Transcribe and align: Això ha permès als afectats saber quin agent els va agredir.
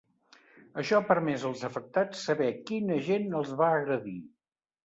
Això 0.83 1.01
ha 1.01 1.05
permès 1.09 1.45
als 1.51 1.61
afectats 1.69 2.25
saber 2.31 2.49
quin 2.71 2.91
agent 2.97 3.39
els 3.43 3.55
va 3.63 3.73
agredir. 3.79 4.19